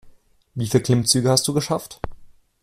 [0.55, 2.01] Wie viele Klimmzüge hast du geschafft?